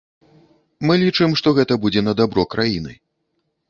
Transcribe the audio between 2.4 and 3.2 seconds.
краіны.